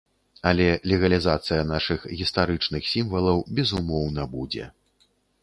[0.51, 4.65] Але легалізацыя нашых гістарычных сімвалаў, безумоўна, будзе.